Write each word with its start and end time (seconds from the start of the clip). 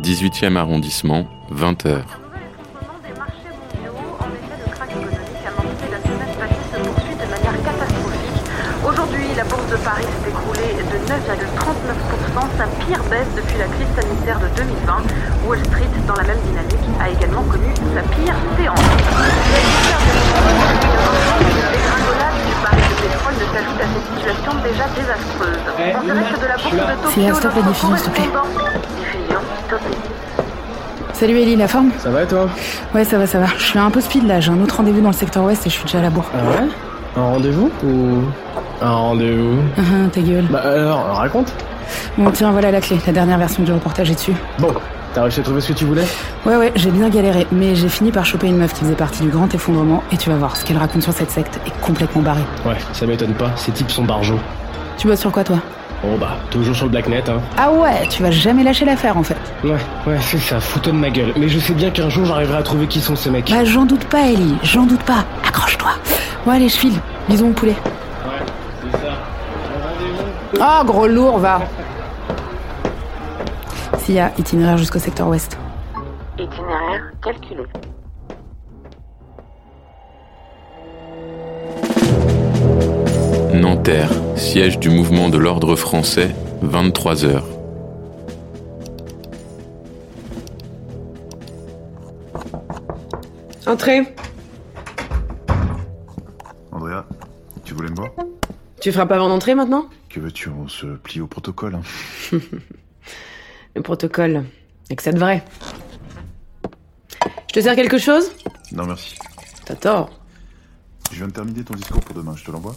18e 0.00 0.56
arrondissement, 0.56 1.26
20h. 1.52 2.00
Aujourd'hui, 8.82 9.26
la 9.36 9.44
bourse 9.44 9.66
de 9.70 9.76
Paris 9.76 10.02
s'est 10.02 10.30
écroulée 10.30 10.72
de 10.80 10.96
9,39%, 11.06 12.48
sa 12.56 12.64
pire 12.84 13.04
baisse 13.10 13.28
depuis 13.36 13.58
la 13.58 13.66
crise 13.66 13.92
sanitaire 13.94 14.40
de 14.40 14.48
2020. 14.56 15.02
Wall 15.46 15.60
Street, 15.66 15.90
dans 16.08 16.14
la 16.14 16.24
même 16.24 16.40
dynamique, 16.48 16.88
a 16.98 17.10
également 17.10 17.42
connu 17.42 17.68
sa 17.94 18.00
pire 18.00 18.34
séance. 18.56 18.80
Dégringolade 21.72 22.40
du 22.40 22.54
baril 22.64 22.88
de 22.88 22.96
pétrole 23.04 23.34
ne 23.34 23.46
s'ajoute 23.52 23.80
à 23.80 23.86
cette 23.92 24.08
situation 24.16 24.52
déjà 24.64 24.86
désastreuse. 24.96 25.64
En 25.94 26.02
direct 26.02 26.40
de 26.40 26.46
la 26.46 26.56
bourse 26.56 26.72
de 26.72 26.94
Tokyo, 27.02 27.10
Sylvia, 27.12 27.34
stop 27.34 27.52
la 27.54 27.62
notre 27.62 27.68
diffusion, 27.68 27.96
s'il 27.96 28.06
te 28.06 28.10
plaît. 28.10 28.99
Salut 31.20 31.36
Ellie, 31.38 31.54
la 31.54 31.68
forme 31.68 31.90
Ça 31.98 32.08
va 32.08 32.22
et 32.22 32.26
toi 32.26 32.48
Ouais, 32.94 33.04
ça 33.04 33.18
va, 33.18 33.26
ça 33.26 33.38
va. 33.40 33.44
Je 33.58 33.62
suis 33.62 33.78
un 33.78 33.90
peu 33.90 34.00
speed 34.00 34.26
là, 34.26 34.40
j'ai 34.40 34.50
un 34.50 34.60
autre 34.62 34.78
rendez-vous 34.78 35.02
dans 35.02 35.10
le 35.10 35.14
secteur 35.14 35.44
ouest 35.44 35.66
et 35.66 35.68
je 35.68 35.74
suis 35.74 35.84
déjà 35.84 35.98
à 35.98 36.00
la 36.00 36.08
bourre. 36.08 36.24
Ah 36.32 36.38
ouais 36.62 36.68
Un 37.14 37.22
rendez-vous 37.22 37.70
ou 37.84 38.22
un 38.80 38.90
rendez-vous 38.90 39.58
Ah, 39.76 39.82
ah, 40.06 40.08
ta 40.10 40.22
gueule. 40.22 40.46
Bah 40.50 40.62
alors, 40.64 41.16
raconte. 41.16 41.52
Bon, 42.16 42.30
tiens, 42.30 42.52
voilà 42.52 42.70
la 42.70 42.80
clé. 42.80 42.96
La 43.06 43.12
dernière 43.12 43.36
version 43.36 43.62
du 43.62 43.70
reportage 43.70 44.10
est 44.10 44.14
dessus. 44.14 44.32
Bon, 44.60 44.72
t'as 45.12 45.24
réussi 45.24 45.40
à 45.40 45.42
trouver 45.42 45.60
ce 45.60 45.68
que 45.68 45.72
tu 45.74 45.84
voulais 45.84 46.06
Ouais, 46.46 46.56
ouais, 46.56 46.72
j'ai 46.74 46.90
bien 46.90 47.10
galéré, 47.10 47.46
mais 47.52 47.74
j'ai 47.74 47.90
fini 47.90 48.12
par 48.12 48.24
choper 48.24 48.46
une 48.46 48.56
meuf 48.56 48.72
qui 48.72 48.80
faisait 48.80 48.94
partie 48.94 49.22
du 49.22 49.28
grand 49.28 49.54
effondrement 49.54 50.02
et 50.12 50.16
tu 50.16 50.30
vas 50.30 50.36
voir, 50.36 50.56
ce 50.56 50.64
qu'elle 50.64 50.78
raconte 50.78 51.02
sur 51.02 51.12
cette 51.12 51.30
secte 51.30 51.60
est 51.66 51.80
complètement 51.84 52.22
barré. 52.22 52.40
Ouais, 52.64 52.78
ça 52.94 53.04
m'étonne 53.04 53.34
pas, 53.34 53.50
ces 53.56 53.72
types 53.72 53.90
sont 53.90 54.04
barjots. 54.04 54.40
Tu 54.96 55.06
bosses 55.06 55.20
sur 55.20 55.32
quoi, 55.32 55.44
toi? 55.44 55.58
Bon 56.02 56.16
bah, 56.16 56.38
toujours 56.50 56.74
sur 56.74 56.86
le 56.86 56.92
blacknet, 56.92 57.28
hein. 57.28 57.40
Ah 57.58 57.70
ouais, 57.70 58.06
tu 58.08 58.22
vas 58.22 58.30
jamais 58.30 58.64
lâcher 58.64 58.86
l'affaire 58.86 59.18
en 59.18 59.22
fait. 59.22 59.36
Ouais, 59.62 59.76
ouais, 60.06 60.16
c'est 60.20 60.38
ça, 60.38 60.58
fous-toi 60.58 60.92
de 60.92 60.96
ma 60.98 61.10
gueule. 61.10 61.34
Mais 61.36 61.48
je 61.48 61.58
sais 61.58 61.74
bien 61.74 61.90
qu'un 61.90 62.08
jour 62.08 62.24
j'arriverai 62.24 62.56
à 62.56 62.62
trouver 62.62 62.86
qui 62.86 63.00
sont 63.00 63.16
ces 63.16 63.30
mecs. 63.30 63.50
Bah, 63.50 63.64
j'en 63.64 63.84
doute 63.84 64.04
pas, 64.06 64.22
Ellie, 64.22 64.56
j'en 64.62 64.86
doute 64.86 65.02
pas. 65.02 65.24
Accroche-toi. 65.46 65.90
Bon, 66.46 66.52
allez, 66.52 66.70
je 66.70 66.76
file. 66.76 66.98
Bisous, 67.28 67.46
mon 67.46 67.52
poulet. 67.52 67.76
Ouais, 68.24 68.46
c'est 68.92 68.98
ça. 68.98 69.12
Ah, 70.58 70.82
gros 70.86 71.06
lourd, 71.06 71.38
va. 71.38 71.60
S'il 73.98 74.14
y 74.14 74.20
a 74.20 74.32
itinéraire 74.38 74.78
jusqu'au 74.78 74.98
secteur 74.98 75.28
ouest. 75.28 75.58
Itinéraire 76.38 77.12
calculé. 77.22 77.64
Siège 84.36 84.78
du 84.78 84.88
mouvement 84.88 85.28
de 85.28 85.36
l'ordre 85.38 85.74
français, 85.74 86.34
23h. 86.62 87.42
Entrez. 93.66 94.14
Andrea, 96.72 97.04
tu 97.64 97.74
voulais 97.74 97.90
me 97.90 97.96
voir? 97.96 98.10
Tu 98.80 98.92
feras 98.92 99.06
pas 99.06 99.16
avant 99.16 99.28
d'entrer 99.28 99.54
maintenant? 99.54 99.86
Que 100.08 100.20
veux-tu? 100.20 100.48
On 100.50 100.68
se 100.68 100.86
plie 100.86 101.20
au 101.20 101.26
protocole. 101.26 101.76
hein. 101.76 101.82
Le 103.76 103.82
protocole. 103.82 104.44
Et 104.88 104.96
que 104.96 105.02
ça 105.02 105.12
te 105.12 105.18
vrai. 105.18 105.44
Je 107.48 107.54
te 107.54 107.60
sers 107.60 107.74
quelque 107.76 107.98
chose? 107.98 108.30
Non, 108.72 108.86
merci. 108.86 109.16
T'as 109.64 109.74
tort. 109.74 110.10
Je 111.12 111.16
viens 111.16 111.26
de 111.28 111.32
terminer 111.32 111.62
ton 111.62 111.74
discours 111.74 112.00
pour 112.00 112.14
demain, 112.14 112.34
je 112.36 112.44
te 112.44 112.50
l'envoie? 112.50 112.74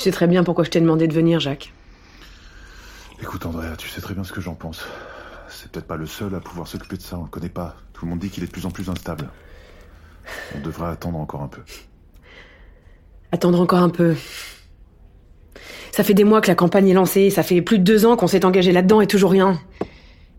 Tu 0.00 0.04
sais 0.04 0.12
très 0.12 0.26
bien 0.26 0.44
pourquoi 0.44 0.64
je 0.64 0.70
t'ai 0.70 0.80
demandé 0.80 1.06
de 1.06 1.12
venir, 1.12 1.40
Jacques. 1.40 1.74
Écoute, 3.20 3.44
Andrea, 3.44 3.76
tu 3.76 3.86
sais 3.86 4.00
très 4.00 4.14
bien 4.14 4.24
ce 4.24 4.32
que 4.32 4.40
j'en 4.40 4.54
pense. 4.54 4.82
C'est 5.50 5.70
peut-être 5.70 5.86
pas 5.86 5.98
le 5.98 6.06
seul 6.06 6.34
à 6.34 6.40
pouvoir 6.40 6.66
s'occuper 6.66 6.96
de 6.96 7.02
ça, 7.02 7.18
on 7.18 7.24
le 7.24 7.28
connaît 7.28 7.50
pas. 7.50 7.76
Tout 7.92 8.06
le 8.06 8.10
monde 8.10 8.18
dit 8.18 8.30
qu'il 8.30 8.42
est 8.42 8.46
de 8.46 8.50
plus 8.50 8.64
en 8.64 8.70
plus 8.70 8.88
instable. 8.88 9.28
On 10.56 10.60
devrait 10.62 10.88
attendre 10.88 11.18
encore 11.18 11.42
un 11.42 11.48
peu. 11.48 11.60
Attendre 13.30 13.60
encore 13.60 13.80
un 13.80 13.90
peu. 13.90 14.16
Ça 15.92 16.02
fait 16.02 16.14
des 16.14 16.24
mois 16.24 16.40
que 16.40 16.48
la 16.48 16.54
campagne 16.54 16.88
est 16.88 16.94
lancée, 16.94 17.28
ça 17.28 17.42
fait 17.42 17.60
plus 17.60 17.78
de 17.78 17.84
deux 17.84 18.06
ans 18.06 18.16
qu'on 18.16 18.26
s'est 18.26 18.46
engagé 18.46 18.72
là-dedans 18.72 19.02
et 19.02 19.06
toujours 19.06 19.32
rien. 19.32 19.60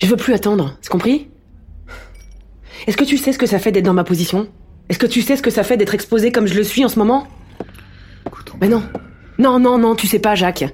Je 0.01 0.07
veux 0.07 0.17
plus 0.17 0.33
attendre, 0.33 0.75
c'est 0.81 0.89
compris? 0.89 1.29
Est-ce 2.87 2.97
que 2.97 3.03
tu 3.03 3.19
sais 3.19 3.31
ce 3.31 3.37
que 3.37 3.45
ça 3.45 3.59
fait 3.59 3.71
d'être 3.71 3.85
dans 3.85 3.93
ma 3.93 4.05
position? 4.05 4.49
Est-ce 4.89 4.97
que 4.97 5.05
tu 5.05 5.21
sais 5.21 5.35
ce 5.35 5.43
que 5.43 5.51
ça 5.51 5.63
fait 5.63 5.77
d'être 5.77 5.93
exposé 5.93 6.31
comme 6.31 6.47
je 6.47 6.55
le 6.55 6.63
suis 6.63 6.83
en 6.83 6.89
ce 6.89 6.97
moment? 6.97 7.27
Écoute, 8.25 8.53
Mais 8.59 8.67
non. 8.67 8.81
Non, 9.41 9.59
non, 9.59 9.79
non, 9.79 9.95
tu 9.95 10.05
sais 10.05 10.19
pas, 10.19 10.35
Jacques. 10.35 10.65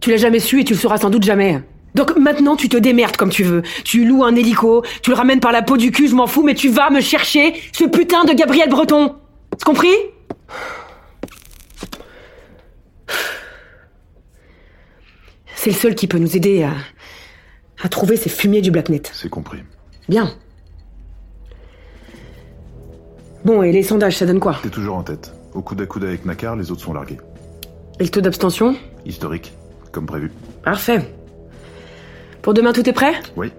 Tu 0.00 0.10
l'as 0.10 0.16
jamais 0.16 0.40
su 0.40 0.60
et 0.60 0.64
tu 0.64 0.72
le 0.72 0.78
sauras 0.80 0.98
sans 0.98 1.10
doute 1.10 1.22
jamais. 1.22 1.62
Donc 1.94 2.16
maintenant, 2.16 2.56
tu 2.56 2.68
te 2.68 2.76
démerdes 2.76 3.16
comme 3.16 3.30
tu 3.30 3.44
veux. 3.44 3.62
Tu 3.84 4.04
loues 4.04 4.24
un 4.24 4.34
hélico, 4.34 4.82
tu 5.00 5.10
le 5.10 5.16
ramènes 5.16 5.38
par 5.38 5.52
la 5.52 5.62
peau 5.62 5.76
du 5.76 5.92
cul, 5.92 6.08
je 6.08 6.14
m'en 6.16 6.26
fous, 6.26 6.42
mais 6.42 6.54
tu 6.54 6.68
vas 6.68 6.90
me 6.90 7.00
chercher 7.00 7.54
ce 7.72 7.84
putain 7.84 8.24
de 8.24 8.32
Gabriel 8.32 8.68
Breton. 8.68 9.14
C'est 9.52 9.62
compris? 9.64 9.94
C'est 15.54 15.70
le 15.70 15.76
seul 15.76 15.94
qui 15.94 16.08
peut 16.08 16.18
nous 16.18 16.36
aider 16.36 16.64
à, 16.64 16.72
à 17.80 17.88
trouver 17.88 18.16
ces 18.16 18.28
fumiers 18.28 18.60
du 18.60 18.72
Blacknet. 18.72 19.02
C'est 19.12 19.30
compris. 19.30 19.60
Bien. 20.08 20.34
Bon, 23.44 23.62
et 23.62 23.70
les 23.70 23.84
sondages, 23.84 24.16
ça 24.16 24.26
donne 24.26 24.40
quoi? 24.40 24.58
T'es 24.64 24.68
toujours 24.68 24.96
en 24.96 25.04
tête. 25.04 25.32
Au 25.54 25.62
coude 25.62 25.80
à 25.80 25.86
coude 25.86 26.02
avec 26.02 26.24
Nakar, 26.24 26.56
les 26.56 26.72
autres 26.72 26.82
sont 26.82 26.92
largués. 26.92 27.18
Et 28.00 28.04
le 28.04 28.08
taux 28.08 28.20
d'abstention 28.20 28.74
Historique, 29.06 29.52
comme 29.92 30.06
prévu. 30.06 30.32
Parfait. 30.64 31.08
Pour 32.42 32.54
demain, 32.54 32.72
tout 32.72 32.88
est 32.88 32.92
prêt? 32.92 33.12
Oui. 33.36 33.52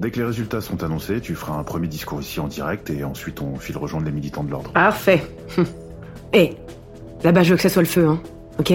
Dès 0.00 0.10
que 0.10 0.18
les 0.18 0.24
résultats 0.24 0.60
sont 0.60 0.82
annoncés, 0.82 1.20
tu 1.20 1.34
feras 1.34 1.54
un 1.58 1.62
premier 1.62 1.86
discours 1.86 2.20
ici 2.20 2.40
en 2.40 2.48
direct 2.48 2.88
et 2.90 3.04
ensuite 3.04 3.40
on 3.42 3.56
file 3.56 3.76
rejoindre 3.76 4.06
les 4.06 4.12
militants 4.12 4.42
de 4.44 4.50
l'ordre. 4.50 4.72
Parfait. 4.72 5.22
Hé, 6.32 6.56
là-bas, 7.24 7.42
je 7.42 7.50
veux 7.50 7.56
que 7.56 7.62
ça 7.62 7.68
soit 7.68 7.82
le 7.82 7.88
feu, 7.88 8.06
hein. 8.06 8.20
Ok? 8.58 8.72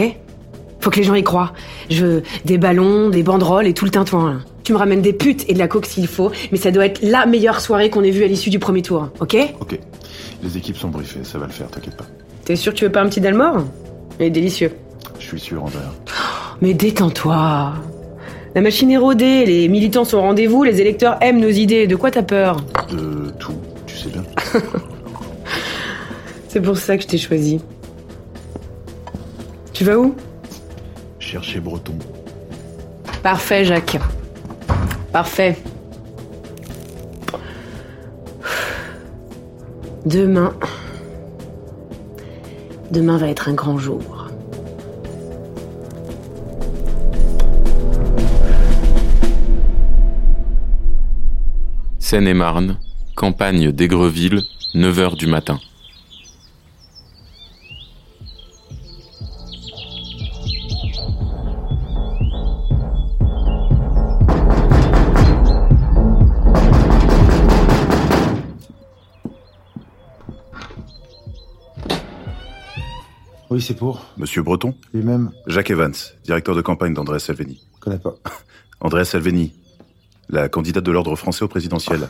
Faut 0.80 0.92
que 0.92 0.98
les 0.98 1.04
gens 1.04 1.16
y 1.16 1.24
croient. 1.24 1.54
Je 1.90 2.06
veux 2.06 2.24
des 2.46 2.60
ballons, 2.60 3.10
des 3.10 3.24
banderoles 3.24 3.66
et 3.66 3.74
tout 3.74 3.86
le 3.86 3.92
tintouin. 3.92 4.34
là. 4.34 4.40
Tu 4.64 4.74
me 4.74 4.78
ramènes 4.78 5.02
des 5.02 5.14
putes 5.14 5.46
et 5.50 5.54
de 5.54 5.60
la 5.60 5.68
coke 5.68 5.88
s'il 5.88 6.08
faut, 6.08 6.32
mais 6.52 6.58
ça 6.60 6.70
doit 6.72 6.86
être 6.86 7.02
la 7.02 7.26
meilleure 7.26 7.60
soirée 7.60 7.90
qu'on 7.90 8.04
ait 8.04 8.12
vue 8.12 8.24
à 8.24 8.28
l'issue 8.28 8.52
du 8.52 8.60
premier 8.60 8.82
tour, 8.84 9.10
ok? 9.20 9.36
Ok. 9.62 9.80
Les 10.44 10.58
équipes 10.58 10.78
sont 10.78 10.90
briefées, 10.90 11.24
ça 11.24 11.40
va 11.40 11.48
le 11.48 11.52
faire, 11.52 11.70
t'inquiète 11.70 11.98
pas. 11.98 12.06
T'es 12.46 12.56
sûr 12.56 12.72
que 12.74 12.78
tu 12.78 12.86
veux 12.86 12.92
pas 12.92 13.02
un 13.02 13.10
petit 13.10 13.22
Dalmore? 13.22 13.64
Il 14.20 14.26
est 14.28 14.30
délicieux. 14.30 14.72
Je 15.26 15.30
suis 15.32 15.40
sûr, 15.40 15.64
Andrea. 15.64 15.92
Mais 16.62 16.76
détends-toi. 16.76 17.74
La 18.54 18.62
machine 18.62 18.92
est 18.92 18.98
rodée, 18.98 19.44
les 19.44 19.68
militants 19.68 20.06
sont 20.06 20.18
au 20.18 20.22
rendez-vous, 20.22 20.64
les 20.64 20.80
électeurs 20.82 21.18
aiment 21.20 21.40
nos 21.40 21.50
idées. 21.50 21.88
De 21.88 21.96
quoi 21.96 22.12
t'as 22.12 22.22
peur 22.22 22.58
De 22.92 23.32
tout, 23.40 23.56
tu 23.88 23.98
sais 23.98 24.10
bien. 24.10 24.24
C'est 26.48 26.62
pour 26.62 26.78
ça 26.78 26.96
que 26.96 27.02
je 27.02 27.08
t'ai 27.08 27.18
choisi. 27.18 27.60
Tu 29.74 29.84
vas 29.84 29.98
où? 29.98 30.14
Chercher 31.18 31.60
Breton. 31.60 31.96
Parfait, 33.24 33.66
Jacques. 33.66 33.98
Parfait. 35.12 35.58
Demain. 40.06 40.54
Demain 42.92 43.18
va 43.18 43.28
être 43.28 43.50
un 43.50 43.54
grand 43.54 43.80
jour. 43.80 44.15
Seine-et-Marne, 52.16 52.80
campagne 53.14 53.74
d'Aigreville, 53.74 54.42
9h 54.74 55.18
du 55.18 55.28
matin. 55.28 55.60
Oui, 73.50 73.62
c'est 73.62 73.74
pour. 73.74 74.06
Monsieur 74.16 74.42
Breton 74.42 74.74
Lui-même, 74.94 75.32
Jacques 75.48 75.70
Evans, 75.70 75.92
directeur 76.24 76.56
de 76.56 76.62
campagne 76.62 76.94
d'André 76.94 77.20
Salvini. 77.20 77.62
je 77.76 77.80
connais 77.82 78.00
pas. 78.00 78.16
André 78.80 79.04
Salvini, 79.04 79.52
la 80.30 80.50
candidate 80.50 80.84
de 80.84 80.92
l'ordre 80.92 81.16
français 81.16 81.44
au 81.44 81.48
présidentiel. 81.48 82.10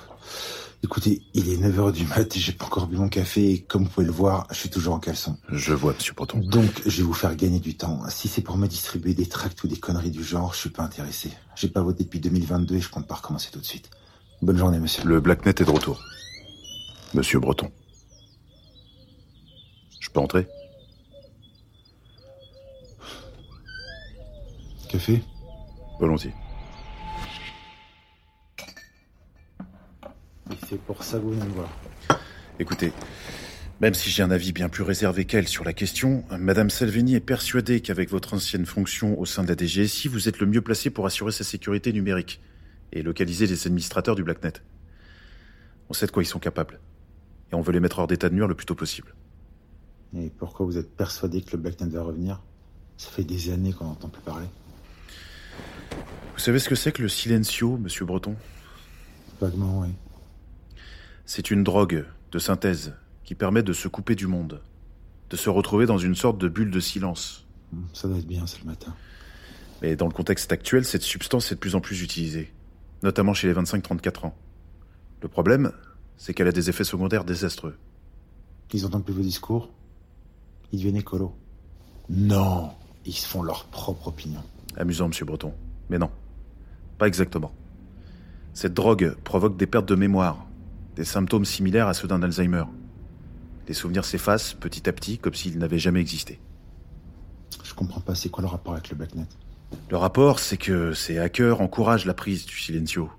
Écoutez, 0.84 1.24
il 1.34 1.50
est 1.50 1.58
9h 1.58 1.92
du 1.94 2.06
mat 2.06 2.36
et 2.36 2.40
j'ai 2.40 2.52
pas 2.52 2.66
encore 2.66 2.86
bu 2.86 2.98
mon 2.98 3.10
café 3.10 3.52
et 3.52 3.62
comme 3.62 3.86
vous 3.86 3.90
pouvez 3.90 4.06
le 4.06 4.12
voir, 4.12 4.46
je 4.52 4.56
suis 4.56 4.70
toujours 4.70 4.94
en 4.94 5.00
caleçon. 5.00 5.38
Je 5.50 5.74
vois, 5.74 5.94
monsieur 5.94 6.14
Breton. 6.14 6.40
Donc, 6.40 6.82
je 6.86 6.98
vais 6.98 7.04
vous 7.04 7.14
faire 7.14 7.36
gagner 7.36 7.60
du 7.60 7.76
temps. 7.76 8.02
Si 8.10 8.28
c'est 8.28 8.42
pour 8.42 8.58
me 8.58 8.68
distribuer 8.68 9.16
des 9.16 9.26
tracts 9.26 9.64
ou 9.64 9.68
des 9.68 9.78
conneries 9.78 10.12
du 10.12 10.24
genre, 10.24 10.54
je 10.54 10.60
suis 10.60 10.70
pas 10.70 10.84
intéressé. 10.84 11.32
J'ai 11.56 11.70
pas 11.70 11.82
voté 11.82 12.04
depuis 12.04 12.20
2022 12.20 12.76
et 12.76 12.82
je 12.82 12.90
compte 12.90 13.08
pas 13.08 13.16
recommencer 13.16 13.50
tout 13.52 13.60
de 13.60 13.66
suite. 13.66 13.90
Bonne 14.42 14.58
journée, 14.58 14.80
monsieur. 14.80 15.04
Le 15.06 15.20
Blacknet 15.20 15.56
est 15.58 15.64
de 15.64 15.72
retour. 15.72 16.00
Monsieur 17.16 17.40
Breton. 17.40 17.72
Je 20.00 20.10
peux 20.10 20.20
entrer? 20.20 20.48
Café? 24.90 25.24
Volontiers. 26.00 26.34
C'est 30.68 30.80
pour 30.82 31.04
ça 31.04 31.18
que 31.18 31.24
vous 31.24 31.32
venez 31.32 31.46
me 31.46 31.54
voir. 31.54 31.70
Écoutez, 32.60 32.92
même 33.82 33.94
si 33.94 34.10
j'ai 34.10 34.24
un 34.24 34.32
avis 34.32 34.52
bien 34.52 34.70
plus 34.70 34.84
réservé 34.84 35.26
qu'elle 35.26 35.48
sur 35.48 35.64
la 35.64 35.74
question, 35.74 36.24
Madame 36.32 36.70
Salvini 36.70 37.16
est 37.16 37.20
persuadée 37.20 37.82
qu'avec 37.82 38.10
votre 38.10 38.34
ancienne 38.34 38.66
fonction 38.66 39.20
au 39.20 39.26
sein 39.26 39.44
de 39.44 39.50
la 39.50 39.56
DGSI, 39.56 40.08
vous 40.08 40.28
êtes 40.28 40.40
le 40.40 40.48
mieux 40.48 40.62
placé 40.62 40.90
pour 40.90 41.06
assurer 41.06 41.32
sa 41.32 41.44
sécurité 41.44 41.92
numérique 41.94 42.42
et 42.94 43.04
localiser 43.04 43.48
les 43.48 43.68
administrateurs 43.68 44.16
du 44.16 44.24
Blacknet. 44.24 44.54
On 45.90 45.94
sait 45.94 46.08
de 46.08 46.12
quoi 46.12 46.24
ils 46.24 46.28
sont 46.28 46.40
capables. 46.40 46.80
Et 47.52 47.56
on 47.56 47.62
veut 47.62 47.74
les 47.74 47.80
mettre 47.80 48.00
hors 48.00 48.08
d'état 48.08 48.30
de 48.30 48.36
nuire 48.36 48.48
le 48.48 48.56
plus 48.56 48.66
tôt 48.66 48.76
possible. 48.76 49.14
Et 50.18 50.30
pourquoi 50.30 50.66
vous 50.66 50.78
êtes 50.78 50.96
persuadé 50.96 51.42
que 51.42 51.52
le 51.52 51.58
Blacknet 51.58 51.90
va 51.90 52.02
revenir? 52.02 52.42
Ça 52.98 53.12
fait 53.12 53.26
des 53.26 53.52
années 53.52 53.74
qu'on 53.74 53.86
n'entend 53.86 54.08
plus 54.08 54.22
parler. 54.22 54.48
Vous 56.34 56.40
savez 56.40 56.60
ce 56.60 56.70
que 56.70 56.76
c'est 56.76 56.92
que 56.92 57.02
le 57.02 57.10
silencio, 57.10 57.78
monsieur 57.78 58.06
Breton? 58.06 58.36
Vaguement, 59.40 59.82
oui. 59.82 59.90
C'est 61.26 61.52
une 61.52 61.64
drogue 61.64 62.06
de 62.32 62.40
synthèse 62.40 62.94
qui 63.24 63.36
permet 63.36 63.64
de 63.64 63.74
se 63.74 63.88
couper 63.88 64.16
du 64.16 64.28
monde, 64.28 64.62
de 65.30 65.36
se 65.36 65.50
retrouver 65.50 65.86
dans 65.86 65.98
une 65.98 66.16
sorte 66.16 66.38
de 66.38 66.48
bulle 66.48 66.72
de 66.72 66.80
silence. 66.80 67.46
Hmm, 67.72 67.84
Ça 67.94 68.08
doit 68.08 68.18
être 68.18 68.28
bien, 68.28 68.46
c'est 68.46 68.60
le 68.60 68.66
matin. 68.66 68.94
Mais 69.82 69.96
dans 69.96 70.08
le 70.08 70.14
contexte 70.14 70.52
actuel, 70.52 70.86
cette 70.86 71.02
substance 71.02 71.52
est 71.52 71.56
de 71.56 71.60
plus 71.60 71.76
en 71.76 71.82
plus 71.82 72.02
utilisée, 72.02 72.52
notamment 73.04 73.34
chez 73.34 73.48
les 73.48 73.54
25-34 73.54 74.28
ans. 74.28 74.36
Le 75.22 75.28
problème, 75.28 75.72
c'est 76.18 76.34
qu'elle 76.34 76.48
a 76.48 76.52
des 76.52 76.70
effets 76.70 76.84
secondaires 76.84 77.26
désastreux. 77.26 77.76
Ils 78.74 78.86
entendent 78.86 79.06
plus 79.06 79.14
vos 79.14 79.22
discours 79.22 79.70
Ils 80.72 80.80
deviennent 80.80 80.98
écolos 80.98 81.34
Non 82.10 82.72
Ils 83.06 83.14
se 83.14 83.26
font 83.28 83.42
leur 83.42 83.66
propre 83.66 84.10
opinion. 84.10 84.42
Amusant, 84.78 85.08
monsieur 85.08 85.26
Breton. 85.26 85.54
Mais 85.90 85.98
non, 85.98 86.10
pas 86.98 87.08
exactement. 87.08 87.54
Cette 88.54 88.74
drogue 88.74 89.16
provoque 89.24 89.58
des 89.58 89.68
pertes 89.68 89.88
de 89.88 89.96
mémoire, 89.96 90.46
des 90.96 91.04
symptômes 91.06 91.46
similaires 91.46 91.88
à 91.88 91.94
ceux 91.94 92.08
d'un 92.08 92.22
Alzheimer. 92.24 92.64
Les 93.68 93.74
souvenirs 93.74 94.06
s'effacent 94.06 94.54
petit 94.54 94.88
à 94.88 94.94
petit 94.94 95.18
comme 95.18 95.34
s'ils 95.34 95.58
n'avaient 95.58 95.80
jamais 95.80 96.00
existé. 96.00 96.40
Je 97.64 97.74
comprends 97.74 98.02
pas, 98.02 98.16
c'est 98.16 98.30
quoi 98.30 98.42
le 98.42 98.48
rapport 98.48 98.74
avec 98.74 98.90
le 98.90 98.96
Blacknet? 98.96 99.28
Le 99.90 99.98
rapport, 99.98 100.40
c'est 100.40 100.58
que 100.58 100.94
ces 100.94 101.18
hackers 101.18 101.62
encouragent 101.62 102.06
la 102.06 102.14
prise 102.14 102.46
du 102.46 102.58
silencio. 102.58 103.10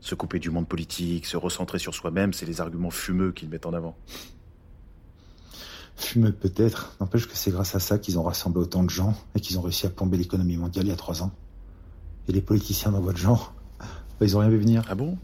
Se 0.00 0.14
couper 0.14 0.38
du 0.38 0.50
monde 0.50 0.66
politique, 0.66 1.26
se 1.26 1.36
recentrer 1.36 1.78
sur 1.78 1.94
soi-même, 1.94 2.32
c'est 2.32 2.46
les 2.46 2.60
arguments 2.60 2.90
fumeux 2.90 3.32
qu'ils 3.32 3.48
mettent 3.48 3.66
en 3.66 3.72
avant. 3.72 3.96
Fumeux 5.96 6.32
peut-être, 6.32 6.96
n'empêche 7.00 7.26
que 7.26 7.36
c'est 7.36 7.50
grâce 7.50 7.74
à 7.74 7.80
ça 7.80 7.98
qu'ils 7.98 8.18
ont 8.18 8.22
rassemblé 8.22 8.60
autant 8.60 8.82
de 8.82 8.90
gens 8.90 9.14
et 9.34 9.40
qu'ils 9.40 9.58
ont 9.58 9.62
réussi 9.62 9.86
à 9.86 9.90
plomber 9.90 10.18
l'économie 10.18 10.56
mondiale 10.56 10.86
il 10.86 10.90
y 10.90 10.92
a 10.92 10.96
trois 10.96 11.22
ans. 11.22 11.32
Et 12.28 12.32
les 12.32 12.42
politiciens 12.42 12.92
dans 12.92 13.00
votre 13.00 13.18
genre, 13.18 13.54
bah, 13.78 14.26
ils 14.26 14.36
ont 14.36 14.40
rien 14.40 14.50
vu 14.50 14.58
venir. 14.58 14.84
Ah 14.88 14.94
bon? 14.94 15.16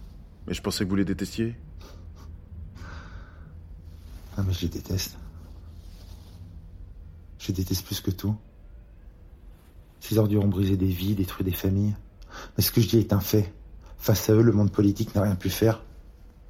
Mais 0.46 0.54
je 0.54 0.62
pensais 0.62 0.84
que 0.84 0.90
vous 0.90 0.96
les 0.96 1.04
détestiez. 1.04 1.56
Ah 4.36 4.42
mais 4.46 4.52
je 4.52 4.62
les 4.62 4.68
déteste. 4.68 5.16
Je 7.38 7.48
les 7.48 7.54
déteste 7.54 7.84
plus 7.84 8.00
que 8.00 8.10
tout. 8.10 8.36
Ces 10.00 10.18
ordures 10.18 10.44
ont 10.44 10.48
brisé 10.48 10.76
des 10.76 10.86
vies, 10.86 11.14
détruit 11.14 11.44
des 11.44 11.52
familles. 11.52 11.94
Mais 12.56 12.62
ce 12.62 12.72
que 12.72 12.80
je 12.80 12.88
dis 12.88 12.98
est 12.98 13.12
un 13.12 13.20
fait. 13.20 13.52
Face 13.98 14.30
à 14.30 14.32
eux, 14.34 14.42
le 14.42 14.52
monde 14.52 14.72
politique 14.72 15.14
n'a 15.14 15.22
rien 15.22 15.36
pu 15.36 15.50
faire. 15.50 15.82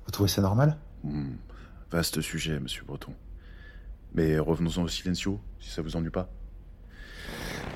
Vous 0.07 0.11
trouvez 0.11 0.29
ça 0.29 0.41
normal? 0.41 0.79
Hmm, 1.05 1.33
Vaste 1.91 2.21
sujet, 2.21 2.59
monsieur 2.61 2.85
Breton. 2.85 3.13
Mais 4.15 4.39
revenons-en 4.39 4.83
au 4.83 4.89
silencio, 4.89 5.41
si 5.61 5.71
ça 5.71 5.83
vous 5.83 5.97
ennuie 5.97 6.11
pas. 6.11 6.31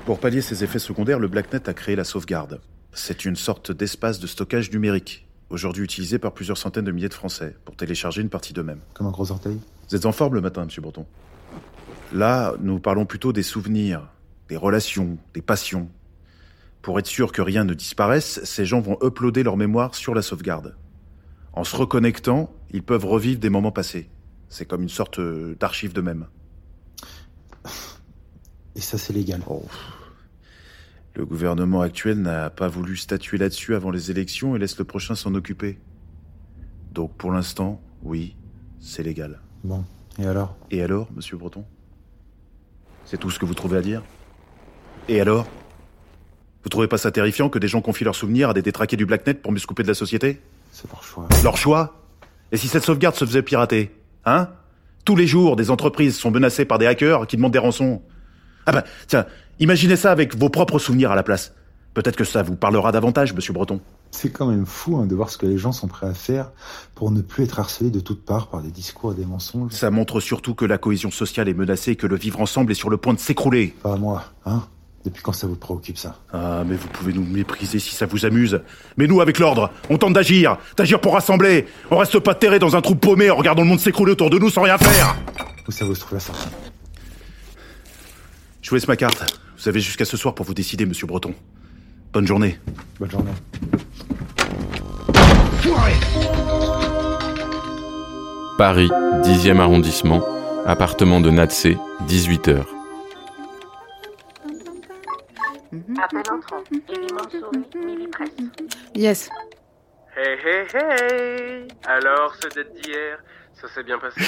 Pour 0.05 0.19
pallier 0.19 0.41
ces 0.41 0.63
effets 0.63 0.79
secondaires, 0.79 1.19
le 1.19 1.27
Blacknet 1.27 1.67
a 1.69 1.73
créé 1.73 1.95
la 1.95 2.03
sauvegarde. 2.03 2.61
C'est 2.93 3.25
une 3.25 3.35
sorte 3.35 3.71
d'espace 3.71 4.19
de 4.19 4.27
stockage 4.27 4.71
numérique, 4.71 5.26
aujourd'hui 5.49 5.83
utilisé 5.83 6.19
par 6.19 6.33
plusieurs 6.33 6.57
centaines 6.57 6.85
de 6.85 6.91
milliers 6.91 7.09
de 7.09 7.13
Français, 7.13 7.55
pour 7.65 7.75
télécharger 7.75 8.21
une 8.21 8.29
partie 8.29 8.53
d'eux-mêmes. 8.53 8.81
Comme 8.93 9.07
un 9.07 9.11
gros 9.11 9.31
orteil 9.31 9.59
Vous 9.89 9.95
êtes 9.95 10.05
en 10.05 10.11
forme 10.11 10.35
le 10.35 10.41
matin, 10.41 10.65
monsieur 10.65 10.81
Breton. 10.81 11.05
Là, 12.13 12.55
nous 12.59 12.79
parlons 12.79 13.05
plutôt 13.05 13.33
des 13.33 13.43
souvenirs, 13.43 14.07
des 14.49 14.57
relations, 14.57 15.17
des 15.33 15.41
passions. 15.41 15.89
Pour 16.81 16.99
être 16.99 17.07
sûr 17.07 17.31
que 17.31 17.41
rien 17.41 17.63
ne 17.63 17.73
disparaisse, 17.73 18.39
ces 18.43 18.65
gens 18.65 18.79
vont 18.79 18.97
uploader 19.01 19.43
leur 19.43 19.57
mémoire 19.57 19.95
sur 19.95 20.15
la 20.15 20.21
sauvegarde. 20.21 20.75
En 21.53 21.63
se 21.63 21.75
reconnectant, 21.75 22.53
ils 22.71 22.83
peuvent 22.83 23.05
revivre 23.05 23.39
des 23.39 23.49
moments 23.49 23.71
passés. 23.71 24.09
C'est 24.49 24.65
comme 24.65 24.83
une 24.83 24.89
sorte 24.89 25.19
euh, 25.19 25.55
d'archive 25.59 25.93
d'eux-mêmes. 25.93 26.27
Et 28.75 28.81
ça, 28.81 28.97
c'est 28.97 29.11
légal. 29.11 29.41
Oh. 29.49 29.63
Le 31.17 31.25
gouvernement 31.25 31.81
actuel 31.81 32.21
n'a 32.21 32.51
pas 32.51 32.67
voulu 32.67 32.95
statuer 32.95 33.39
là-dessus 33.39 33.73
avant 33.73 33.89
les 33.89 34.11
élections 34.11 34.55
et 34.55 34.59
laisse 34.59 34.77
le 34.77 34.85
prochain 34.85 35.15
s'en 35.15 35.33
occuper. 35.33 35.79
Donc 36.91 37.11
pour 37.17 37.31
l'instant, 37.31 37.81
oui, 38.03 38.35
c'est 38.79 39.01
légal. 39.01 39.39
Bon, 39.63 39.83
et 40.19 40.27
alors? 40.27 40.55
Et 40.69 40.79
alors, 40.83 41.07
monsieur 41.15 41.35
Breton? 41.35 41.65
C'est 43.05 43.17
tout 43.17 43.31
ce 43.31 43.39
que 43.39 43.45
vous 43.45 43.55
trouvez 43.55 43.79
à 43.79 43.81
dire? 43.81 44.03
Et 45.09 45.19
alors? 45.19 45.47
Vous 46.61 46.69
trouvez 46.69 46.87
pas 46.87 46.99
ça 46.99 47.09
terrifiant 47.09 47.49
que 47.49 47.57
des 47.57 47.67
gens 47.67 47.81
confient 47.81 48.03
leurs 48.03 48.13
souvenirs 48.13 48.51
à 48.51 48.53
des 48.53 48.61
détraqués 48.61 48.95
du 48.95 49.07
Blacknet 49.07 49.33
pour 49.33 49.51
mieux 49.51 49.57
se 49.57 49.65
couper 49.65 49.81
de 49.81 49.87
la 49.87 49.95
société? 49.95 50.39
C'est 50.71 50.87
leur 50.87 51.03
choix. 51.03 51.27
Leur 51.43 51.57
choix? 51.57 51.99
Et 52.51 52.57
si 52.57 52.67
cette 52.67 52.83
sauvegarde 52.83 53.15
se 53.15 53.25
faisait 53.25 53.41
pirater 53.41 53.91
Hein? 54.25 54.49
Tous 55.03 55.15
les 55.15 55.25
jours, 55.25 55.55
des 55.55 55.71
entreprises 55.71 56.15
sont 56.15 56.29
menacées 56.29 56.65
par 56.65 56.77
des 56.77 56.85
hackers 56.85 57.25
qui 57.25 57.37
demandent 57.37 57.53
des 57.53 57.57
rançons. 57.57 58.03
Ah 58.67 58.73
bah, 58.73 58.83
tiens, 59.07 59.25
imaginez 59.59 59.95
ça 59.95 60.11
avec 60.11 60.35
vos 60.35 60.49
propres 60.49 60.77
souvenirs 60.77 61.11
à 61.11 61.15
la 61.15 61.23
place. 61.23 61.53
Peut-être 61.93 62.15
que 62.17 62.25
ça 62.25 62.43
vous 62.43 62.55
parlera 62.55 62.91
davantage, 62.91 63.33
monsieur 63.33 63.53
Breton. 63.53 63.79
C'est 64.11 64.29
quand 64.29 64.45
même 64.45 64.65
fou 64.67 64.97
hein, 64.97 65.07
de 65.07 65.15
voir 65.15 65.29
ce 65.29 65.37
que 65.37 65.47
les 65.47 65.57
gens 65.57 65.71
sont 65.71 65.87
prêts 65.87 66.05
à 66.05 66.13
faire 66.13 66.51
pour 66.93 67.09
ne 67.11 67.21
plus 67.21 67.45
être 67.45 67.59
harcelés 67.59 67.89
de 67.89 67.99
toutes 67.99 68.23
parts 68.23 68.47
par 68.49 68.61
des 68.61 68.69
discours 68.69 69.13
et 69.13 69.15
des 69.15 69.25
mensonges. 69.25 69.71
Ça 69.71 69.89
montre 69.89 70.19
surtout 70.19 70.53
que 70.53 70.65
la 70.65 70.77
cohésion 70.77 71.09
sociale 71.09 71.49
est 71.49 71.53
menacée 71.53 71.91
et 71.91 71.95
que 71.95 72.05
le 72.05 72.15
vivre 72.15 72.39
ensemble 72.39 72.71
est 72.71 72.75
sur 72.75 72.89
le 72.89 72.97
point 72.97 73.13
de 73.13 73.19
s'écrouler. 73.19 73.73
Pas 73.81 73.93
à 73.93 73.97
moi, 73.97 74.25
hein 74.45 74.63
Depuis 75.05 75.23
quand 75.23 75.33
ça 75.33 75.47
vous 75.47 75.55
préoccupe 75.55 75.97
ça? 75.97 76.19
Ah, 76.31 76.63
mais 76.67 76.75
vous 76.75 76.87
pouvez 76.89 77.13
nous 77.13 77.25
mépriser 77.25 77.79
si 77.79 77.95
ça 77.95 78.05
vous 78.05 78.25
amuse. 78.25 78.61
Mais 78.97 79.07
nous, 79.07 79.21
avec 79.21 79.39
l'ordre, 79.39 79.71
on 79.89 79.97
tente 79.97 80.13
d'agir, 80.13 80.57
d'agir 80.75 81.01
pour 81.01 81.13
rassembler. 81.13 81.65
On 81.89 81.97
reste 81.97 82.19
pas 82.19 82.35
terré 82.35 82.59
dans 82.59 82.75
un 82.75 82.81
trou 82.81 82.95
paumé 82.95 83.31
en 83.31 83.35
regardant 83.35 83.63
le 83.63 83.69
monde 83.69 83.79
s'écrouler 83.79 84.11
autour 84.11 84.29
de 84.29 84.37
nous 84.37 84.51
sans 84.51 84.61
rien 84.61 84.77
faire. 84.77 85.15
Où 85.67 85.71
ça 85.71 85.83
vous 85.83 85.95
se 85.95 86.01
trouve 86.01 86.13
la 86.13 86.19
sortie? 86.19 86.47
Je 88.67 88.71
vous 88.71 88.75
laisse 88.75 88.87
ma 88.89 88.97
carte. 88.97 89.23
Vous 89.57 89.69
avez 89.69 89.79
jusqu'à 89.79 90.03
ce 90.03 90.17
soir 90.17 90.35
pour 90.35 90.45
vous 90.45 90.53
décider, 90.53 90.85
monsieur 90.85 91.07
Breton. 91.07 91.33
Bonne 92.11 92.27
journée. 92.27 92.59
Bonne 92.99 93.09
journée. 93.09 93.31
Paris, 98.57 98.89
10e 99.23 99.61
arrondissement, 99.61 100.21
appartement 100.65 101.21
de 101.21 101.29
Natsé, 101.29 101.77
18h. 102.09 102.65
Appel 106.03 106.23
entrant. 106.29 106.61
Mansouri. 107.13 108.09
Yes. 108.93 109.29
Hey 110.17 110.37
hey 110.43 110.67
hey 110.73 111.67
Alors, 111.85 112.35
ce 112.35 112.53
date 112.53 112.73
d'hier, 112.81 113.23
ça 113.53 113.69
s'est 113.69 113.83
bien 113.83 113.97
passé? 113.97 114.19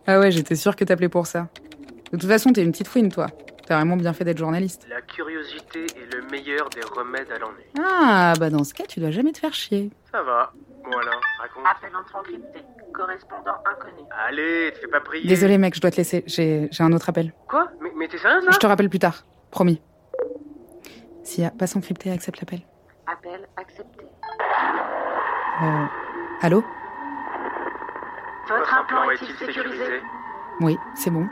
Ah 0.08 0.18
ouais, 0.18 0.32
j'étais 0.32 0.56
sûre 0.56 0.74
que 0.74 0.82
t'appelais 0.82 1.08
pour 1.08 1.28
ça. 1.28 1.46
De 2.12 2.16
toute 2.16 2.28
façon, 2.28 2.52
t'es 2.52 2.62
une 2.62 2.72
petite 2.72 2.88
fouine, 2.88 3.10
toi. 3.10 3.26
T'as 3.66 3.76
vraiment 3.76 3.96
bien 3.96 4.14
fait 4.14 4.24
d'être 4.24 4.38
journaliste. 4.38 4.86
La 4.88 5.02
curiosité 5.02 5.84
est 5.84 6.14
le 6.14 6.22
meilleur 6.30 6.70
des 6.70 6.80
remèdes 6.80 7.30
à 7.30 7.38
l'ennui. 7.38 7.64
Ah, 7.78 8.32
bah 8.40 8.48
dans 8.48 8.64
ce 8.64 8.72
cas, 8.72 8.84
tu 8.88 8.98
dois 8.98 9.10
jamais 9.10 9.32
te 9.32 9.38
faire 9.38 9.52
chier. 9.52 9.90
Ça 10.10 10.22
va. 10.22 10.52
Alors, 10.86 11.20
raconte. 11.38 11.64
Appel 11.70 11.94
entrant 11.94 12.22
crypté. 12.22 12.62
Correspondant 12.94 13.56
inconnu. 13.70 14.08
Allez, 14.26 14.72
te 14.72 14.78
fais 14.78 14.86
pas 14.86 15.00
prier. 15.00 15.28
Désolé, 15.28 15.58
mec, 15.58 15.74
je 15.74 15.82
dois 15.82 15.90
te 15.90 15.98
laisser. 15.98 16.24
J'ai 16.26 16.68
j'ai 16.70 16.82
un 16.82 16.92
autre 16.94 17.10
appel. 17.10 17.34
Quoi? 17.46 17.68
Mais, 17.82 17.90
mais 17.94 18.08
t'es 18.08 18.16
sérieuse 18.16 18.46
là? 18.46 18.52
Je 18.52 18.58
te 18.58 18.66
rappelle 18.66 18.88
plus 18.88 18.98
tard. 18.98 19.24
Promis. 19.50 19.82
Sia, 21.22 21.50
passe 21.50 21.76
encrypté, 21.76 22.10
accepte 22.10 22.40
l'appel. 22.40 22.60
Appel 23.06 23.46
accepté. 23.58 24.06
Euh, 25.62 25.84
allô? 26.40 26.64
Votre 28.48 28.74
implant 28.74 29.10
est-il 29.10 29.36
sécurisé? 29.36 30.00
Oui, 30.60 30.78
c'est 30.94 31.10
bon. 31.10 31.28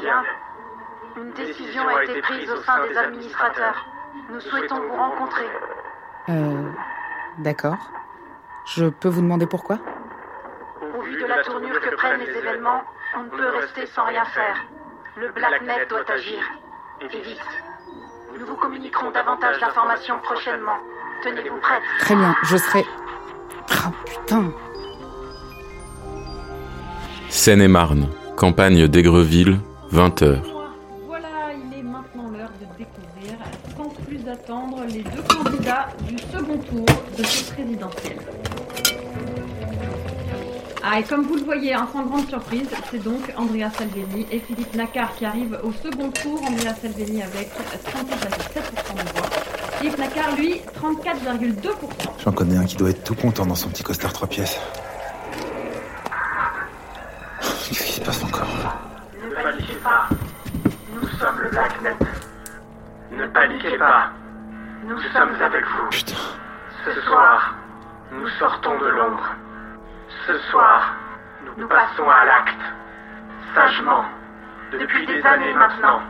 Bien. 0.00 0.22
Une 1.16 1.32
décision 1.32 1.88
a 1.88 2.04
été 2.04 2.20
prise 2.20 2.50
au 2.50 2.62
sein 2.62 2.86
des 2.86 2.96
administrateurs. 2.96 3.86
Nous 4.30 4.40
souhaitons 4.40 4.80
vous 4.80 4.96
rencontrer. 4.96 5.46
Euh, 6.28 6.70
d'accord. 7.38 7.78
Je 8.66 8.86
peux 8.86 9.08
vous 9.08 9.22
demander 9.22 9.46
pourquoi? 9.46 9.78
Au 10.96 11.02
vu 11.02 11.20
de 11.20 11.26
la 11.26 11.42
tournure 11.42 11.80
que 11.80 11.94
prennent 11.96 12.20
les 12.20 12.36
événements, 12.36 12.82
on 13.16 13.24
ne 13.24 13.30
peut 13.30 13.48
rester 13.60 13.86
sans 13.86 14.04
rien 14.04 14.24
faire. 14.26 14.56
Le 15.16 15.30
Blacknet 15.32 15.86
doit 15.86 16.08
agir. 16.10 16.40
Et 17.00 17.08
vite. 17.08 17.40
Nous 18.38 18.46
vous 18.46 18.56
communiquerons 18.56 19.10
davantage 19.10 19.58
d'informations 19.58 20.18
prochainement. 20.20 20.78
Tenez-vous 21.22 21.58
prête. 21.60 21.82
Très 22.00 22.14
bien, 22.14 22.36
je 22.44 22.56
serai... 22.56 22.84
Ah, 23.70 23.90
putain 24.04 24.52
Seine-et-Marne, 27.28 28.08
campagne 28.36 28.86
d'Aigreville, 28.86 29.58
20h. 29.92 30.38
Voilà, 31.06 31.28
il 31.54 31.78
est 31.78 31.82
maintenant 31.82 32.28
l'heure 32.30 32.50
de 32.60 32.66
découvrir, 32.76 33.38
sans 33.76 33.88
plus 34.04 34.28
attendre, 34.28 34.84
les 34.88 35.02
deux 35.02 35.22
candidats 35.22 35.88
du 36.06 36.16
second 36.18 36.58
tour 36.58 36.86
de 37.16 37.24
ce 37.24 37.52
présidentiel. 37.52 38.18
Ah, 40.90 41.00
et 41.00 41.02
comme 41.02 41.22
vous 41.22 41.34
le 41.36 41.42
voyez, 41.42 41.74
hein, 41.74 41.86
sans 41.92 42.02
grande 42.04 42.28
surprise, 42.28 42.68
c'est 42.90 43.02
donc 43.02 43.20
Andrea 43.36 43.68
Salvini 43.76 44.26
et 44.30 44.38
Philippe 44.38 44.74
Nacquart 44.74 45.14
qui 45.16 45.26
arrivent 45.26 45.58
au 45.62 45.72
second 45.72 46.10
tour. 46.10 46.40
Andrea 46.42 46.74
Salvini 46.80 47.22
avec 47.22 47.48
37,7% 47.48 48.94
de 48.94 49.18
voix. 49.18 49.28
Philippe 49.78 49.98
Nacquart, 49.98 50.36
lui, 50.36 50.60
34,2%. 50.80 51.72
J'en 52.24 52.32
connais 52.32 52.56
un 52.56 52.64
qui 52.64 52.76
doit 52.76 52.90
être 52.90 53.04
tout 53.04 53.14
content 53.14 53.44
dans 53.44 53.54
son 53.54 53.68
petit 53.68 53.82
costard 53.82 54.12
trois 54.12 54.28
pièces. 54.28 54.58
Qu'est-ce 57.68 57.84
qui 57.84 57.92
se 57.92 58.00
passe 58.00 58.24
encore 58.24 58.48
Ne 59.22 59.34
paniquez 59.34 59.74
pas. 59.84 60.08
Nous 60.94 61.08
sommes 61.18 61.38
le 61.42 61.50
Blacknet. 61.50 61.96
Ne 63.12 63.26
paniquez 63.48 63.78
pas. 63.78 64.10
Nous 64.84 64.98
sommes 65.12 65.34
avec 65.40 65.64
vous. 65.64 65.88
Putain. 65.88 66.14
Ce 66.84 67.00
soir, 67.02 67.54
nous 68.12 68.28
sortons 68.38 68.78
de 68.78 68.88
l'ombre. 68.88 69.34
Ce 70.26 70.38
soir, 70.50 70.94
nous 71.56 71.66
passons 71.66 72.08
à 72.08 72.24
l'acte. 72.24 72.60
Sagement. 73.54 74.04
Depuis 74.72 75.06
des 75.06 75.24
années 75.24 75.54
maintenant, 75.54 76.00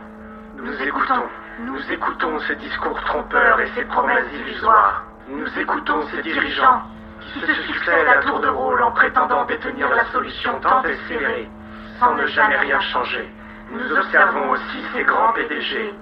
nous 0.57 0.73
écoutons. 0.81 1.23
Nous 1.61 1.91
écoutons 1.91 2.39
ces 2.47 2.55
discours 2.55 2.99
trompeurs 3.05 3.59
et 3.61 3.69
ces 3.75 3.85
promesses 3.85 4.31
illusoires. 4.33 5.03
Nous 5.29 5.59
écoutons 5.59 6.07
ces 6.11 6.21
dirigeants 6.21 6.83
qui 7.21 7.39
se 7.41 7.53
succèdent 7.53 8.07
à 8.07 8.21
tour 8.23 8.39
de 8.39 8.47
rôle 8.47 8.81
en 8.81 8.91
prétendant 8.91 9.45
détenir 9.45 9.89
la 9.89 10.05
solution 10.05 10.59
tant 10.61 10.83
espérée, 10.83 11.49
sans 11.99 12.15
ne 12.15 12.25
jamais 12.27 12.57
rien 12.57 12.79
changer. 12.79 13.29
Nous 13.71 13.91
observons 13.91 14.51
aussi 14.51 14.83
ces 14.93 15.03
grands 15.03 15.33
PDG, 15.33 15.93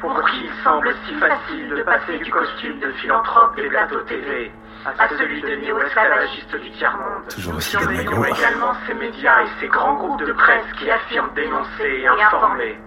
pour 0.00 0.22
qui 0.28 0.44
il 0.44 0.50
semble 0.62 0.94
si 1.06 1.14
facile 1.14 1.68
de 1.68 1.82
passer 1.82 2.18
du 2.18 2.30
costume 2.30 2.78
de 2.80 2.90
philanthrope 2.92 3.56
des 3.56 3.68
plateaux 3.68 4.00
TV 4.00 4.52
à 4.84 5.08
celui 5.08 5.40
de 5.42 5.56
néo-esclavagiste 5.56 6.56
du 6.56 6.70
tiers-monde. 6.72 7.26
Toujours 7.30 7.52
Nous 7.52 7.58
aussi 7.58 7.70
surveillons 7.70 8.04
gringo. 8.04 8.24
également 8.36 8.72
ces 8.86 8.94
médias 8.94 9.42
et 9.42 9.48
ces 9.60 9.68
grands 9.68 9.94
groupes 9.94 10.20
de 10.24 10.32
presse 10.32 10.72
qui 10.78 10.90
affirment 10.90 11.32
dénoncer 11.34 12.02
et 12.02 12.06
informer, 12.08 12.78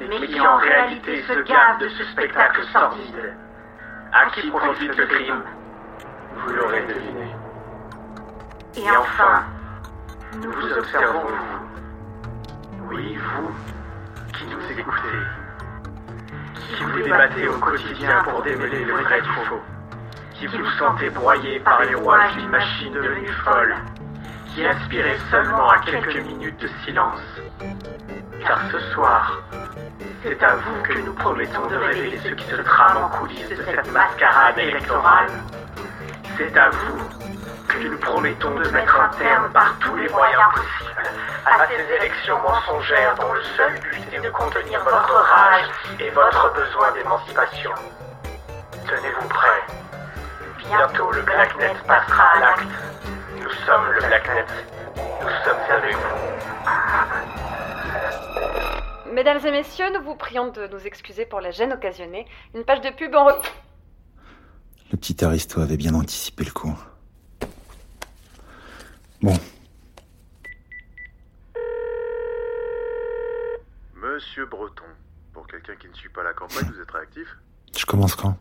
mais 0.00 0.26
qui 0.26 0.40
en 0.40 0.56
réalité 0.56 1.22
se 1.22 1.32
gavent 1.42 1.78
de 1.80 1.88
ce 1.88 2.04
spectacle 2.04 2.62
sordide. 2.72 3.34
À 4.12 4.28
qui 4.30 4.50
profite 4.50 4.96
le 4.96 5.06
crime 5.06 5.42
Vous 6.36 6.52
l'aurez 6.52 6.82
deviné. 6.82 7.34
Et 8.76 8.90
enfin, 8.96 9.44
nous 10.42 10.50
vous 10.52 10.72
observons, 10.72 11.26
vous. 11.26 12.88
Oui, 12.90 13.16
vous, 13.16 13.50
qui 14.32 14.44
nous 14.46 14.78
écoutez. 14.78 15.18
Qui 16.76 16.84
vous 16.84 17.02
débattez 17.02 17.48
au 17.48 17.58
quotidien 17.58 18.22
pour 18.24 18.42
démêler 18.42 18.84
le 18.84 18.94
vrai 18.94 19.20
du 19.20 19.28
faux. 19.48 19.60
Qui 20.34 20.46
vous 20.46 20.66
sentez 20.78 21.10
broyé 21.10 21.60
par 21.60 21.82
les 21.84 21.94
rouages 21.94 22.34
d'une 22.36 22.48
machine 22.48 22.92
devenue 22.92 23.32
folle. 23.44 23.74
Qui 24.54 24.66
aspirez 24.66 25.16
seulement 25.30 25.68
à 25.68 25.78
quelques 25.78 26.16
minutes 26.16 26.60
de 26.60 26.68
silence. 26.84 27.20
Car 28.46 28.60
ce 28.70 28.78
soir, 28.92 29.42
c'est 30.22 30.42
à 30.42 30.56
vous 30.56 30.82
que 30.82 30.98
nous 30.98 31.14
promettons 31.14 31.66
de 31.66 31.76
révéler 31.76 32.18
ce 32.18 32.28
qui 32.34 32.44
se 32.44 32.56
trame 32.56 32.96
en 32.96 33.08
coulisses 33.08 33.48
de 33.48 33.56
cette 33.56 33.92
mascarade 33.92 34.58
électorale. 34.58 35.30
C'est 36.36 36.56
à 36.56 36.70
vous 36.70 37.29
que 37.70 37.78
nous 37.88 37.98
promettons 37.98 38.54
de 38.54 38.68
mettre 38.70 39.00
un 39.00 39.08
terme 39.10 39.50
par 39.52 39.78
tous 39.78 39.94
les 39.96 40.08
moyens 40.08 40.42
possibles 40.54 41.08
à 41.46 41.66
ces 41.68 41.94
élections 41.96 42.38
mensongères 42.42 43.14
dont 43.16 43.32
le 43.32 43.42
seul 43.56 43.72
but 43.80 44.12
est 44.12 44.20
de 44.20 44.30
contenir 44.30 44.82
votre 44.84 45.12
rage 45.14 45.66
et 46.00 46.10
votre 46.10 46.52
besoin 46.54 46.92
d'émancipation. 46.92 47.70
Tenez-vous 48.86 49.28
prêts. 49.28 49.62
Bientôt 50.58 51.10
le 51.12 51.22
Blacknet 51.22 51.74
passera 51.86 52.22
à 52.34 52.40
l'acte. 52.40 52.66
Nous 53.38 53.50
sommes 53.66 53.90
le 53.92 54.00
Blacknet. 54.00 54.46
Nous 55.22 55.28
sommes 55.44 55.60
avec 55.70 55.94
vous. 55.96 56.18
Mesdames 59.12 59.40
et 59.44 59.50
messieurs, 59.50 59.90
nous 59.94 60.02
vous 60.04 60.14
prions 60.16 60.48
de 60.48 60.66
nous 60.68 60.86
excuser 60.86 61.26
pour 61.26 61.40
la 61.40 61.50
gêne 61.50 61.72
occasionnée. 61.72 62.26
Une 62.54 62.64
page 62.64 62.80
de 62.80 62.90
pub 62.90 63.14
en... 63.14 63.28
re- 63.28 63.42
Le 64.92 64.96
petit 64.96 65.24
Aristo 65.24 65.60
avait 65.60 65.76
bien 65.76 65.94
anticipé 65.94 66.44
le 66.44 66.52
coup. 66.52 66.76
Bon, 69.22 69.36
Monsieur 73.94 74.46
Breton, 74.46 74.84
pour 75.32 75.46
quelqu'un 75.46 75.76
qui 75.76 75.88
ne 75.88 75.94
suit 75.94 76.08
pas 76.08 76.22
la 76.22 76.32
campagne, 76.32 76.70
vous 76.72 76.80
êtes 76.80 76.90
réactif 76.90 77.36
je 77.76 77.86
commence 77.86 78.14
quand? 78.14 78.36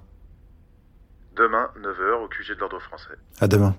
Demain, 1.35 1.69
9h, 1.79 2.23
au 2.23 2.27
QG 2.27 2.55
de 2.55 2.59
l'ordre 2.59 2.79
français. 2.79 3.15
À 3.39 3.47
demain. 3.47 3.75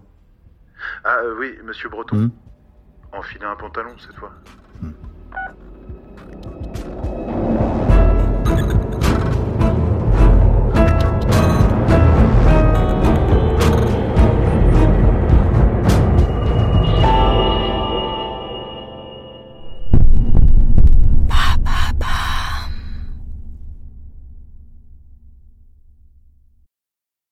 Ah 1.04 1.18
euh, 1.22 1.36
oui, 1.38 1.58
monsieur 1.64 1.88
Breton. 1.88 2.30
Enfilez 3.12 3.44
un 3.44 3.56
pantalon 3.56 3.94
cette 3.98 4.16
fois. 4.16 4.32
Hmm. 4.80 4.92